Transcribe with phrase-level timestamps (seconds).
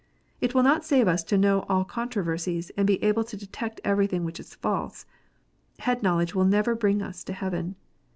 [0.39, 3.79] It will not save us to know all controversies, and to be able to detect
[3.83, 5.05] everything which is false.
[5.77, 7.75] Head knowledge will never bring us to heaven.